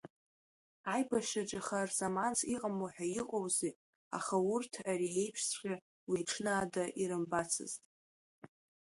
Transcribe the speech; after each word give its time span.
Аибашьраҿы 0.93 1.59
харзаманс 1.65 2.39
иҟамло 2.55 2.87
ҳәа 2.93 3.05
иҟоузеи, 3.19 3.73
аха 4.17 4.35
урҭ 4.53 4.73
ари 4.91 5.15
еиԥшҵәҟьа 5.21 5.73
уи 6.09 6.19
аҽны 6.23 6.51
ада 6.61 6.83
ирымбацызт. 7.01 7.81